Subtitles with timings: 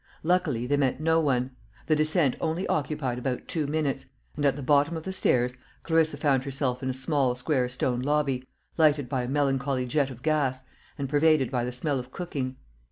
[0.23, 1.51] Luckily, they met no one;
[1.85, 6.17] the descent only occupied about two minutes; and at the bottom of the stairs, Clarissa
[6.17, 8.43] found herself in a small square stone lobby,
[8.79, 10.63] lighted by a melancholy jet of gas,
[10.97, 12.55] and pervaded by the smell of cooking.